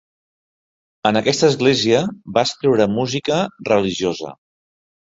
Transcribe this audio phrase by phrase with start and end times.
[1.09, 2.01] En aquesta església,
[2.39, 3.39] va escriure música
[3.73, 4.35] religiosa.